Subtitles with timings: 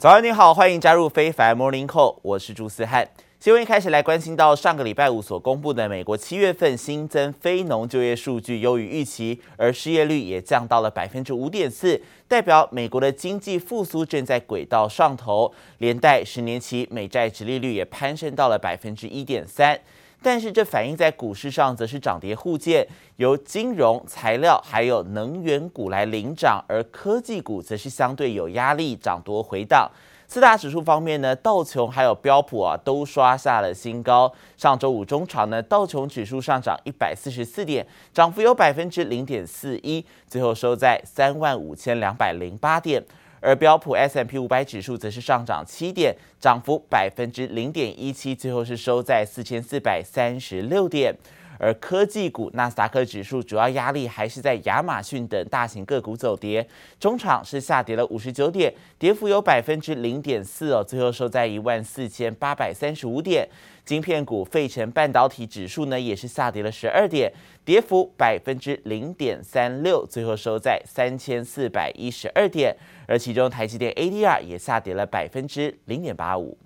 [0.00, 3.06] 早安，你好，欢迎加入非凡 Morning Call，我是朱思翰。
[3.38, 19.78] 新闻一开始来关心到上个礼拜五所公布的美国七月份新增非农就业数据优于预期，而失业率也降到了百分之五点四，代表美国的经济复苏正在轨道上头，连带十年期美债殖利率也攀升到了百分之一点三。
[20.22, 22.86] 但是这反映在股市上，则是涨跌互见，
[23.16, 29.90] 由金融、材料还有能源股来领涨，而科技股则是相对有压力，涨多回档。
[30.28, 34.32] 四大指数方面呢，道琼还有标普啊，都刷下了新高。
[34.56, 43.04] 上周五中场呢，道琼指数上涨一百四十四点，涨幅有百分之零点四一，最后收在三万五千两百零八点。
[43.40, 51.14] 而标普 S M P 五百指数则是上涨七点，涨幅百分之零点一七，最后是收在四千四百三十六点。
[51.60, 56.66] 而科技股纳斯达克指数主要压力还是在亚马逊等大型个股走跌，
[56.98, 63.46] 中场是下跌了五十九点，跌幅有百分之零点四哦，最后收在一万四千八百三十五点。
[63.84, 67.30] 晶片股费城半导体指数呢也是下跌了十二点，
[67.64, 72.74] 跌幅百分之零点三六，最后收在三千四百一十二点。
[73.06, 76.56] 而其中台积电 ADR 也下跌了百分之零点八五。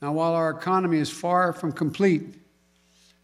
[0.00, 2.22] Now, while our economy is far from complete.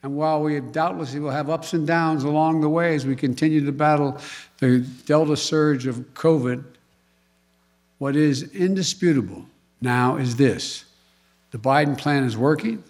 [0.06, 3.66] And while we doubtlessly will have ups and downs along the way as we continue
[3.66, 4.20] to battle
[4.60, 6.62] the Delta surge of COVID,
[7.98, 9.46] what is indisputable
[9.80, 10.84] now is this
[11.50, 12.84] the Biden plan is working,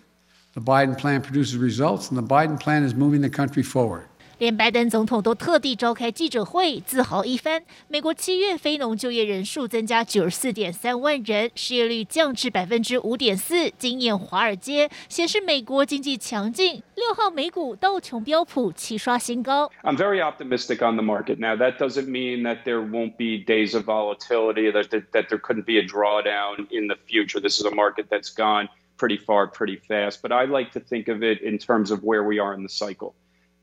[0.53, 4.05] the Biden plan produces results, and the Biden plan is moving the country forward.
[4.38, 7.64] 连拜登总统都特地召开记者会，自豪一番。
[7.88, 16.82] 美国七月非农就业人数增加九十四点三万人，失业率降至百分之五点四，惊艳华尔街，显示美国经济强劲。
[16.96, 19.72] 六号美股道琼标普齐刷新高。
[19.84, 21.38] I'm very optimistic on the market.
[21.38, 25.40] Now that doesn't mean that there won't be days of volatility, that that, that there
[25.40, 27.40] couldn't be a drawdown in the future.
[27.40, 30.22] This is a market that's gone pretty far, pretty fast.
[30.22, 32.70] But I like to think of it in terms of where we are in the
[32.70, 33.14] cycle.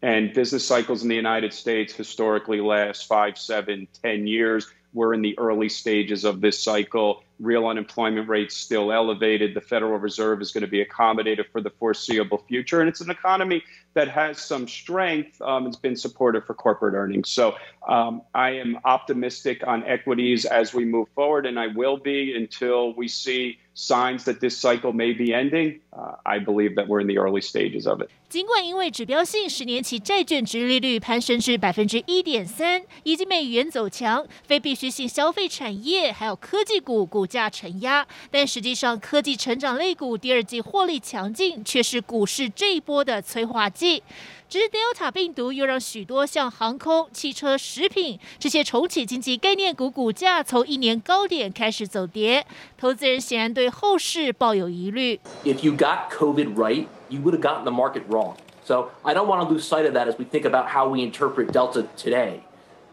[0.03, 4.69] And business cycles in the United States historically last five, seven, ten years.
[4.91, 7.23] We're in the early stages of this cycle.
[7.39, 9.55] Real unemployment rates still elevated.
[9.55, 12.81] The Federal Reserve is going to be accommodative for the foreseeable future.
[12.81, 13.63] And it's an economy
[13.93, 15.41] that has some strength.
[15.41, 17.29] Um, it's been supportive for corporate earnings.
[17.29, 17.55] So
[17.87, 22.93] um, I am optimistic on equities as we move forward, and I will be until
[22.93, 25.79] we see signs that this cycle may be ending.
[25.91, 28.09] Uh, I believe that we're in the early stages of it.
[28.29, 44.01] 尽管因为指标性十年期债券殖利率攀升至百分之一点三，以及美元走强，非必需性消费产业还有科技股股价承压，但实际上科技成长类股第二季获利强劲，却是股市这一波的催化剂。
[44.48, 52.46] 只是 Delta 病毒又让许多像航空、汽车、食品这些重启经济概念股股价从一年高点开始走跌，
[52.78, 55.20] 投资人显然对后市抱有疑虑。
[55.44, 58.36] If you got COVID right, you would have gotten the market wrong.
[58.64, 61.02] So I don't want to lose sight of that as we think about how we
[61.02, 62.40] interpret Delta today.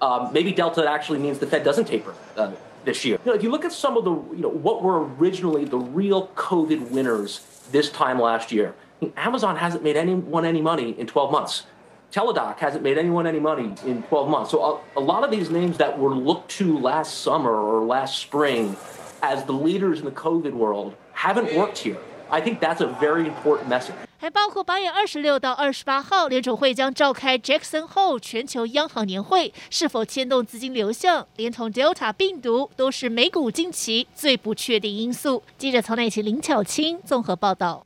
[0.01, 2.51] Um, maybe Delta actually means the Fed doesn't taper uh,
[2.83, 3.17] this year.
[3.23, 5.77] You know, if you look at some of the, you know, what were originally the
[5.77, 7.39] real COVID winners
[7.71, 8.75] this time last year.
[9.17, 11.63] Amazon hasn't made anyone any money in 12 months.
[12.11, 14.51] Teladoc hasn't made anyone any money in 12 months.
[14.51, 18.19] So a, a, lot of these names that were looked to last summer or last
[18.19, 18.75] spring
[19.21, 21.97] as the leaders in the COVID world haven't worked here.
[22.29, 23.95] I think that's a very important message.
[24.17, 35.43] 还包括八月二十六到二十八号，联准会将召开 Jackson Hole 全球央行年会，是否牵动资金流向，连同 Delta 病毒，都是美股近期最不确定因素。
[35.57, 37.85] 记者曹乃琪、林巧清综合报道。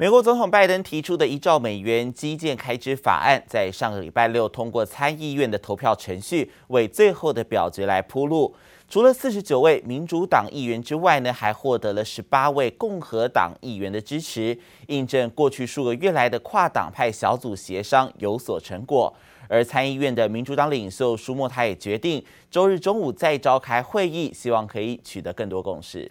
[0.00, 8.54] 美国总统拜登提出的一兆美元基建开支法案，在上个礼拜六通过参议院的投票程序，为最后的表决来铺路。
[8.88, 19.14] 除了四十九位民主党议员之外呢，还获得了十八位共和党议员的支持，印证过去数个月来的跨党派小组协商有所成果。
[19.48, 26.10] 而参议院的民主党领袖舒默他也决定，周日中午再召开会议，希望可以取得更多共识。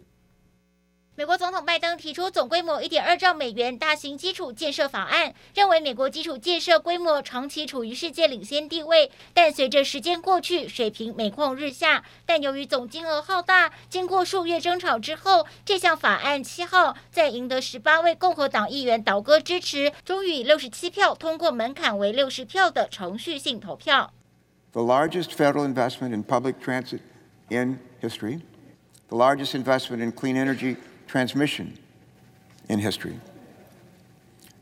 [1.19, 12.05] 美国总统拜登提出总规模一点二兆美元大型基础建设法案，认为美国基础建设规模长期处于世界领先地位，但随着时间过去，水平每况日下。
[12.25, 24.13] 但由于总金额浩大，经过数月争吵之后，这项法案七号在赢得十八位共和党议员倒戈支持，终于以六十七票通过门槛为六十票的程序性投票。
[24.71, 27.01] The largest federal investment in public transit
[27.49, 28.39] in history,
[29.09, 30.77] the largest investment in clean energy.
[31.07, 31.77] transmission
[32.69, 33.19] in history,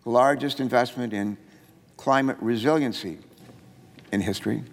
[0.04, 1.38] the largest investment in
[1.98, 3.18] climate resiliency
[4.14, 4.64] in history,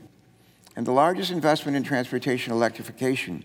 [0.76, 3.42] and the largest investment in transportation electrification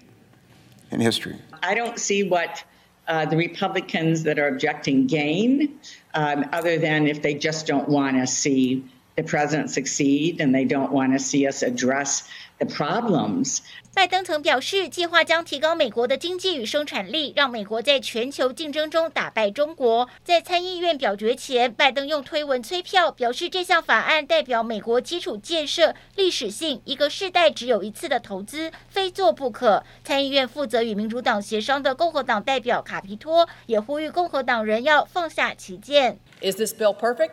[0.91, 1.37] in history.
[1.63, 2.63] I don't see what
[3.07, 5.79] uh, the Republicans that are objecting gain,
[6.13, 8.85] um, other than if they just don't want to see
[9.19, 12.21] the president succeed and they don't want to see us address
[12.59, 13.59] the problems.
[13.95, 20.07] 拜登曾表示，计划将提高美国的经济与生产力，让美国在全球竞争中打败中国。
[20.23, 29.83] 在参议院表决前，拜登用推文催票，表示这项法案代表美国基础建设历史性一个世代只有一次的投资，非做不可。
[30.03, 36.19] 参议院负责与民主党协商的共和党代表卡皮托也呼吁共和党人要放下旗见。
[36.41, 37.31] Is this bill perfect?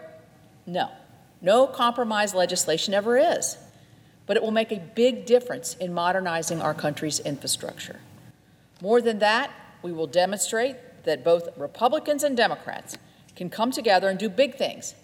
[0.65, 0.89] No.
[1.41, 3.57] No compromise legislation ever is.
[4.27, 8.01] but it will make a big difference in modernizing our country's infrastructure.
[8.83, 9.51] More than that,
[9.83, 12.99] we will demonstrate that both Republicans and Democrats
[13.37, 14.95] can come together and do big things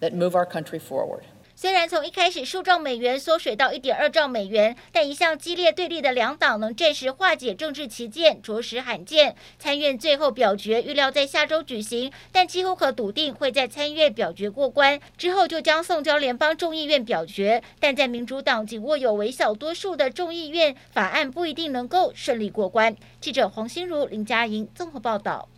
[0.00, 1.24] that move our country forward.
[1.60, 9.34] 虽然从一开始数兆美元缩水到一点二兆美元，但一向激烈对立的两党能暂时化解政治旗舰，着实罕见。
[9.58, 17.60] 参院最后表决预料在下周举行，但几乎可笃定会在参院表决过关之后，就将送交联邦众议院表决。
[17.80, 22.94] 但在民主党仅握有微小多数的众议院，法案不一定能够顺利过关。
[23.20, 25.48] 记者黄心如、林佳莹综合报道。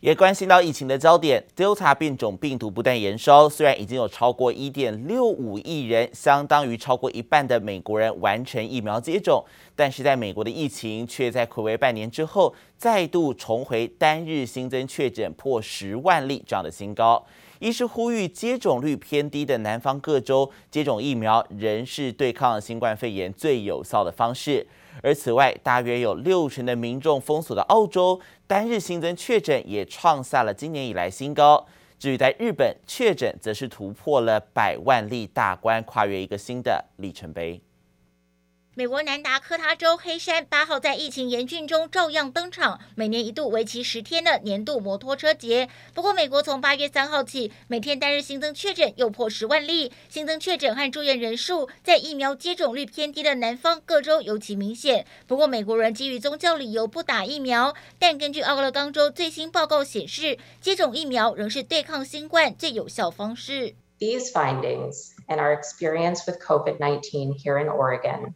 [0.00, 9.42] 也关心到疫情的焦点，Delta 变种病毒不断延烧，虽然已经有超过一点六五亿人，相当于超过一半的美国人完成疫苗接种，
[9.74, 17.24] 但是在美国的疫情却在睽违半年之后，再度重回单日新增确诊破十万例这样的新高。
[17.58, 24.66] 一是呼吁接种率偏低的南方各州接种疫苗，仍是对抗新冠肺炎最有效的方式。
[25.02, 31.66] 而此外，大约有六成的民众封锁的澳洲，单日新增确诊也创下了今年以来新高。
[31.98, 37.60] 至于在日本，确诊则是突破了百万例大关，跨越一个新的里程碑。
[38.78, 45.70] 美国南达科他州黑山八号在疫情严峻中照样登场，每年一度为期十天的年度摩托车节。
[45.94, 55.06] 不过，美国从八月三号起，每天单日新增确诊又破十万例，新增确诊和住院人数在疫苗接种率偏低的南方各州尤其明显。
[55.26, 63.74] 不过，美国人基于宗教理由不打疫苗，但根据奥勒冈州最新报告显示，接种疫苗仍是对抗新冠最有效方式。
[63.98, 68.34] These findings and our experience with COVID-19 here in Oregon.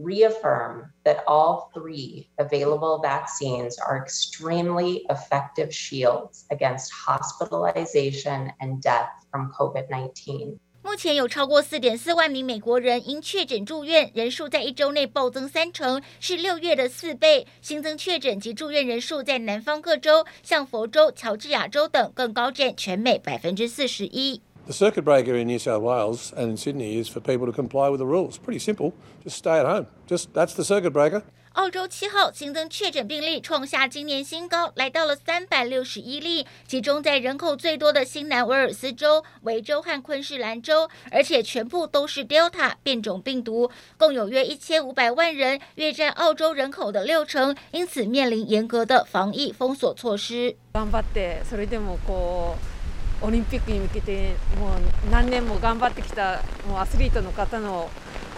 [0.00, 9.50] Reaffirm that all three available vaccines are extremely effective shields against hospitalization and death from
[9.52, 10.58] COVID-19.
[10.80, 17.46] 目前有超过四点四万名美国人因确诊住院，人数在一周内暴增三成，是六月的四倍。
[17.60, 24.40] 新增确诊及住院人数在南方各州，像佛州、乔治亚州等，更高占全美百分之四十一。
[24.68, 28.00] The circuit breaker in New South Wales and in Sydney is for people to comply with
[28.00, 28.36] the rules.
[28.36, 28.92] Pretty simple.
[29.24, 29.86] Just stay at home.
[30.06, 31.22] Just that's the circuit breaker.
[31.54, 50.54] 澳洲七号新增确诊病例创下今年新高，来到了三百六十一例，集中在人口最多的新南威尔斯州、维州和昆士兰州，而且全部都是 Delta 变种病毒，共有约一千五百万人，约占澳洲人口的六成，因此面临严格的防疫封锁措施。
[53.22, 57.90] オリンピックに向けてもう何年も頑張ってきたもうアスリートの方の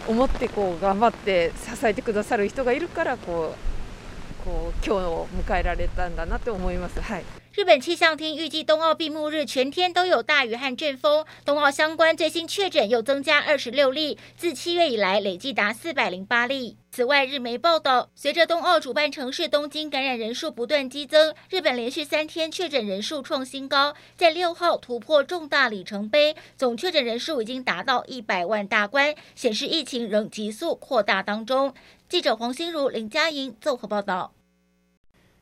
[0.08, 3.54] 思ってこう頑張って支えてくださる人がいるからこ
[4.42, 7.00] うこう今日を迎えられたんだなと思います。
[7.00, 7.39] はい。
[7.52, 11.26] 日本气象厅预计冬奥闭幕日全天都有大雨和阵风。
[11.44, 16.76] 冬奥相关最新确诊又增加二十六例，自七月以来累计达四百零八例。
[16.92, 31.74] 此外，日媒报道，随着冬奥主办城市东京感染人数不断激增，日本连续三天确诊人数创新高，在六号突破重大里程碑，总确诊人数已经达到一百万大关，显示疫情仍急速扩大当中。
[32.08, 34.32] 记者黄心如、林佳莹综合报道。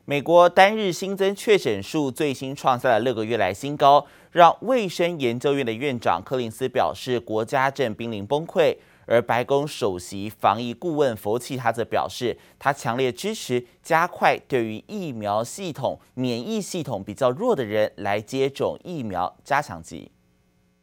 [0.09, 8.75] 美国单日新增确诊数最新创下了六个月来新高，让卫生研究院的院长柯林斯表示，国家正濒临崩溃。
[9.05, 20.11] 而白宫首席防疫顾问佛奇他则表示，他强烈支持加快对于疫苗系统、免疫系统比较弱的人来接种疫苗加强剂。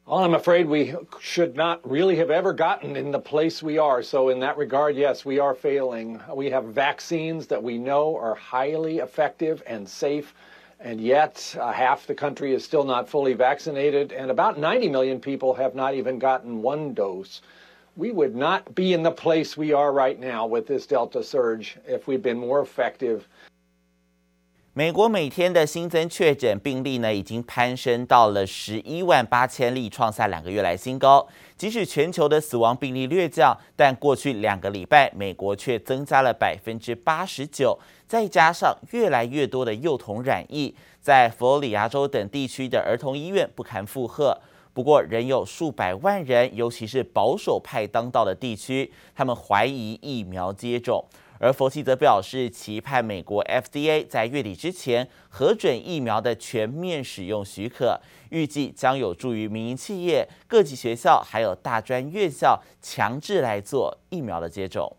[0.07, 4.05] Well, I'm afraid we should not really have ever gotten in the place we are.
[4.05, 6.21] So, in that regard, yes, we are failing.
[6.33, 10.33] We have vaccines that we know are highly effective and safe,
[10.79, 15.19] and yet uh, half the country is still not fully vaccinated, and about 90 million
[15.19, 17.43] people have not even gotten one dose.
[17.97, 21.79] We would not be in the place we are right now with this Delta surge
[21.85, 23.27] if we'd been more effective.
[24.79, 31.27] 美国每天的新增确诊病例呢，已经攀升到了十一万八千例，创下两个月来新高。
[31.57, 37.79] 即使全球的死亡病例略降，但过去两个礼拜，美国却增加了百分之八十九。
[38.07, 44.39] 再加上越来越多的幼童染疫，在佛罗里达州等地区的儿童医院不堪负荷。
[44.75, 51.03] 不过，仍有数百万人，尤其是保守派当道的地区，他们怀疑疫苗接种。
[51.39, 58.01] 而佛奇则表示，期盼美国 FDA 在月底之前核准疫苗的全面使用许可，
[58.31, 64.97] 预计将有助于民营企业、各级学校还有大专院校强制来做疫苗的接种。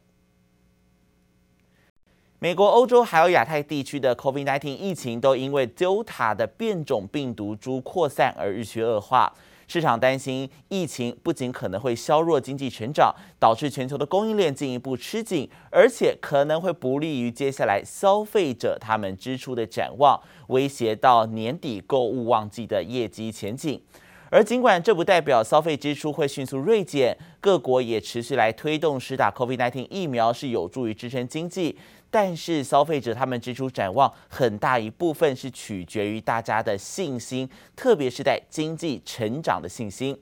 [2.39, 9.33] 美国、欧洲还有亚太地区的 COVID-19 疫情都因为 Delta 的变种病毒株扩散而日趋恶化。
[9.67, 23.81] 市场担心疫情不仅可能会削弱经济成长，导致全球的供应链进一步吃紧，而且可能会不利于接下来消费者他们支出的展望，威胁到年底购物旺季的业绩前景。
[24.29, 31.77] 而尽管这不代表消费支出会迅速锐减，各国也持续来推动施打 COVID-19 疫苗，是有助于支撑经济。
[32.09, 40.17] 但是消费者他们支出展望很大一部分是取决于大家的信心，特别是在经济成长的信心。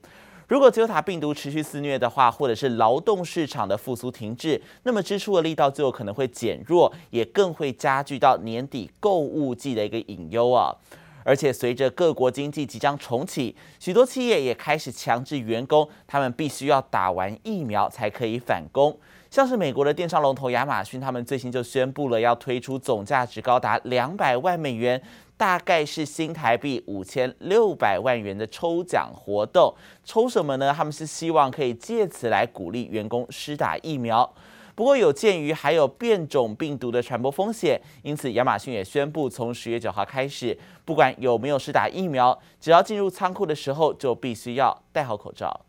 [0.47, 10.75] 如果 Delta 病毒持续肆虐的话，或者是劳动市场的复苏停滞，那么支出的力道就有可能会减弱，也更会加剧到年底购物季的一个隐忧啊。
[11.23, 18.95] 而且随着各国经济即将重启，许多企业也开始强制员工，他们必须要打完疫苗才可以返工。
[19.35, 25.01] 像是美国的电商龙头亚马逊，他们最新就宣布了要推出总价值高达两百万美元，
[25.35, 29.75] 大概是新台币五千六百万元的抽奖活动。
[30.05, 30.73] 抽什么呢？
[30.73, 34.33] 他们是希望可以借此来鼓励员工施打疫苗。
[34.73, 45.65] 不过有鉴于还有变种病毒的传播风险，因此亚马逊也宣布，从十月九号开始，不管有没有施打疫苗，只要进入仓库的时候，就必须要戴好口罩。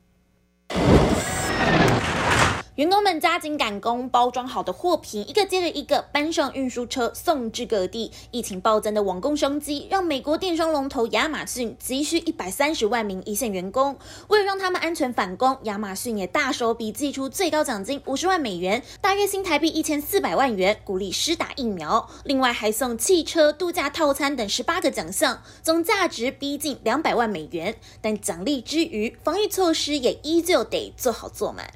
[2.77, 8.13] 员工们加紧赶工，包装好的货品一个接着一个搬上运输车送至各地。
[8.31, 13.97] 疫情暴增的网工商机，让美国电商龙头亚马逊急需一百三十万名一线员工。
[14.29, 22.07] 为了让他们安全返工，亚马逊也大手笔祭出最高奖金五十万美元，大约新台币一千四百万元，鼓励施打疫苗。
[22.25, 27.77] 另外还送汽车、度假套餐等十八个奖项，总价值逼近两百万美元。
[28.03, 31.73] 但奖励之余，防疫措施也依旧得做好做满。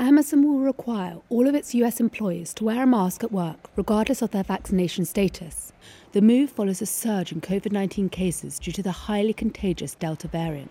[0.00, 4.22] Amazon will require all of its US employees to wear a mask at work, regardless
[4.22, 5.74] of their vaccination status.
[6.12, 10.26] The move follows a surge in COVID 19 cases due to the highly contagious Delta
[10.26, 10.70] variant.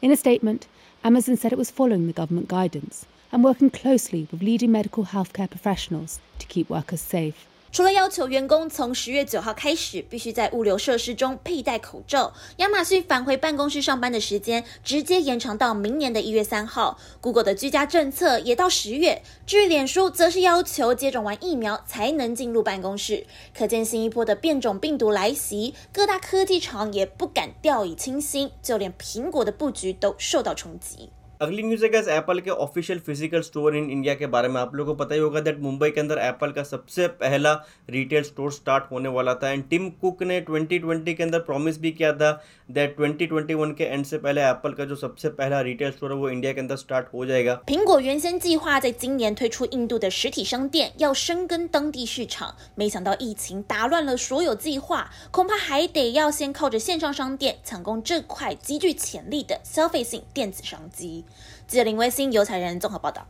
[0.00, 0.68] In a statement,
[1.02, 5.50] Amazon said it was following the government guidance and working closely with leading medical healthcare
[5.50, 7.48] professionals to keep workers safe.
[7.72, 16.98] 除了要求员工从十月九号开始必须在物流设施中佩戴口罩，亚马逊返回办公室上班的时间直接延长到明年的一月三号。
[17.22, 19.22] Google 的居家政策也到十月。
[19.46, 23.26] 至于脸书，则是要求接种完疫苗才能进入办公室。
[23.56, 31.08] 可见新一波的变种病毒来袭，各大科技厂也不敢掉以轻心，就连苹果的布局都受到冲击。
[31.41, 34.93] अगली news है guys Apple के official physical store in India के बारे में आप लोगों
[34.93, 37.51] को पता ही होगा दैट मुंबई के अंदर एप्पल का सबसे पहला
[37.89, 41.91] रिटेल स्टोर स्टार्ट होने वाला था एंड टिम कुक ने 2020 के अंदर प्रॉमिस भी
[41.91, 42.31] किया था
[42.77, 46.53] दैट 2021के एंड से पहले एप्पल का जो सबसे पहला रिटेल स्टोर है वो इंडिया
[46.53, 61.23] के अंदर स्टार्ट हो जाएगा 苹果原先计划在今年推出印度的实体商店，要深耕当地市场，没想到疫情打乱了所有计划，恐怕还得要先靠着线上商店抢攻这块极具潜力的消费性电子商机。
[61.66, 63.26] 记者林威星、尤彩仁综合报道：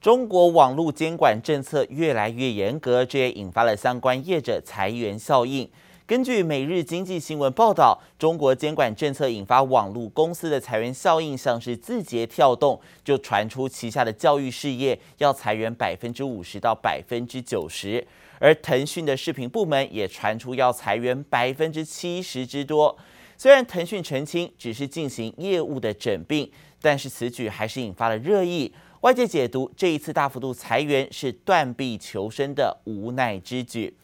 [0.00, 5.68] 中国网络监管政策越来越严格，这也引发了相关业者裁员效应。
[6.06, 18.06] 根据《每日经济新闻》报道，中国监管政策引发网络公司的裁员效应，像是字节跳动就传出旗下的教育事业要裁员百分之五十到百分之九十，
[18.38, 22.96] 而腾讯的视频部门也传出要裁员百分之七十之多。
[23.36, 26.50] 虽然腾讯澄清只是进行业务的整并。
[26.80, 33.94] 但是此举还是引发了热议，外界解读这一次大幅度裁员是断臂求生的无奈之举。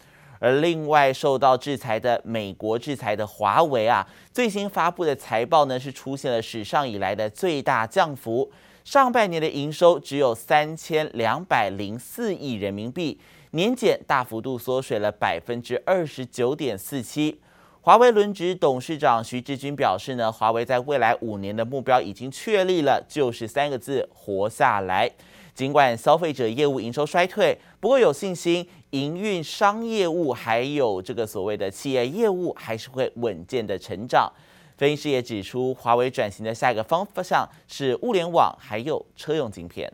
[0.40, 8.52] 而另外受到制裁的美国制裁的华为啊，最新发布的财报呢是出现了史上以来的最大降幅，
[8.85, 13.19] 上半年的营收只有三千两百零四亿人民币，
[13.52, 17.40] 年减大幅度缩水了百分之二十九点四七。
[17.85, 25.11] 华为轮值董事长徐直军表示呢，华为在未来五年的目标已经确立了，就是三个字：活下来。
[25.53, 34.33] 尽管消费者业务营收衰退，不过有信心营运商业务还有这个所谓的企业业务还是会稳健的成长。
[34.79, 39.93] 分析师也指出，华为转型的下一个方向是物联网还有车用晶片。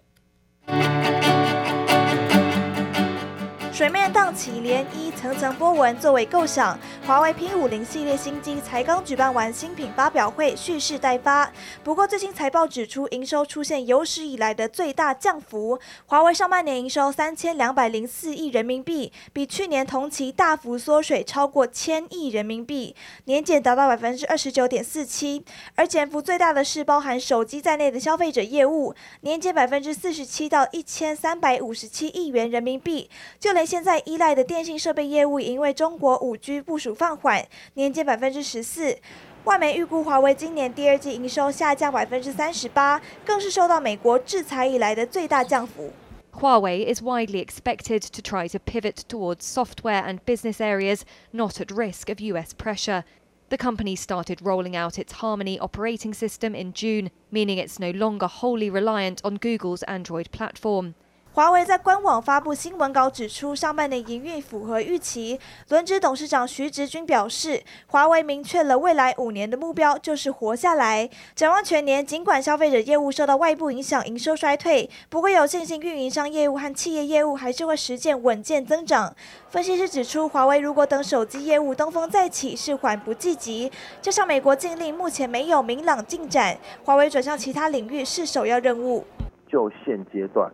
[3.81, 6.79] 水面荡起涟漪，层层波纹作为构想。
[7.07, 11.51] 华为 P 五零系列新机才刚举办完新品发表会，蓄势待发。
[11.83, 15.81] 不过最新财报指出，营收出现有史以来的最大降幅。
[16.05, 22.95] 华为上半年营收三千两百零四亿人民币，比去年同期大幅缩水超过千亿人民币，
[23.25, 25.43] 年减达到百分之二十九点四七。
[25.75, 33.09] 而减幅最大的是包含手机在内的消费者业务，年减百分之四十七到一千三百五十七亿元人民币。
[33.39, 38.98] 就连现在依赖的电信设备业务，因为中国五 G 部署放缓，年减百分之十四。
[39.44, 45.92] 外媒预估华为今年第二季营收下降百分之三十八，更是受到美国制裁以来的最大降幅。
[46.32, 52.10] Huawei is widely expected to try to pivot towards software and business areas not at risk
[52.10, 53.04] of US pressure.
[53.50, 58.28] The company started rolling out its Harmony operating system in June, meaning it's no longer
[58.28, 60.96] wholly reliant on Google's Android platform.
[61.33, 65.39] 华为在官网发布新闻稿指出，上半年营运符合预期。
[65.69, 71.09] 轮值董事长徐直军表示，华为明确了未来五年的目标，就是活下来。
[71.37, 79.15] 展望全年，尽管消费者业务受到外部影响，营收衰退，不过有信心运营商业务和企业业务还是会实现稳健增长。
[79.51, 83.71] 分析师指出，华为如果等手机业务东风再起，是缓不济急。
[84.03, 89.07] 加上美国禁令目前没有明朗进展，华为转向其他领域是首要任务。
[89.49, 90.51] 就现阶段。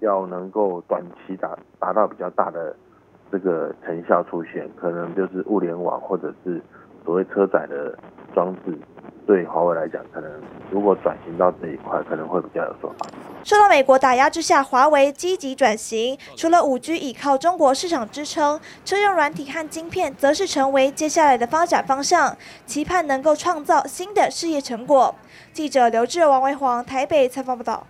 [0.00, 2.74] 要能够短期达达到比较大的
[3.30, 6.60] 这个成效出现，可能就是物联网或者是
[7.04, 7.96] 所谓车载的
[8.34, 8.76] 装置，
[9.26, 10.30] 对华为来讲，可能
[10.70, 13.06] 如果转型到这一块，可能会比较有说法。
[13.42, 25.14] 受到美国打压之下，华为积极转型，除了五 G 倚靠中国市场支撑，车用软体和晶片则是成为接下来的发展方向，期盼能够创造新的事业成果。
[25.52, 27.86] 记者刘志王维煌台北采访报道。